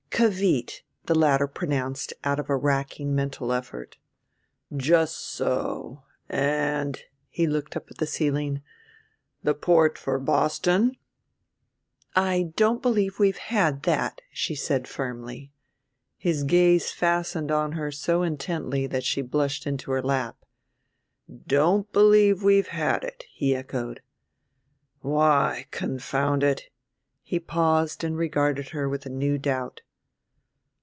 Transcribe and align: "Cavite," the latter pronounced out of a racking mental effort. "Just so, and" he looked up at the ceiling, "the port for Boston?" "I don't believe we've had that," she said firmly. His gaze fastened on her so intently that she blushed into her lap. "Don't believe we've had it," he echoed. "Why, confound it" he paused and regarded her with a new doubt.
"Cavite," 0.21 0.83
the 1.05 1.15
latter 1.15 1.47
pronounced 1.47 2.13
out 2.23 2.39
of 2.39 2.47
a 2.47 2.55
racking 2.55 3.15
mental 3.15 3.51
effort. 3.51 3.97
"Just 4.75 5.17
so, 5.17 6.03
and" 6.29 7.05
he 7.29 7.47
looked 7.47 7.75
up 7.75 7.89
at 7.89 7.97
the 7.97 8.05
ceiling, 8.05 8.61
"the 9.41 9.55
port 9.55 9.97
for 9.97 10.19
Boston?" 10.19 10.95
"I 12.15 12.51
don't 12.55 12.83
believe 12.83 13.17
we've 13.17 13.39
had 13.39 13.81
that," 13.83 14.21
she 14.31 14.53
said 14.53 14.87
firmly. 14.87 15.53
His 16.17 16.43
gaze 16.43 16.91
fastened 16.91 17.49
on 17.49 17.71
her 17.71 17.91
so 17.91 18.21
intently 18.21 18.85
that 18.85 19.03
she 19.05 19.23
blushed 19.23 19.65
into 19.65 19.89
her 19.89 20.03
lap. 20.03 20.45
"Don't 21.47 21.91
believe 21.91 22.43
we've 22.43 22.67
had 22.67 23.03
it," 23.03 23.23
he 23.33 23.55
echoed. 23.55 24.01
"Why, 24.99 25.65
confound 25.71 26.43
it" 26.43 26.69
he 27.23 27.39
paused 27.39 28.03
and 28.03 28.15
regarded 28.15 28.69
her 28.69 28.87
with 28.87 29.07
a 29.07 29.09
new 29.09 29.39
doubt. 29.39 29.81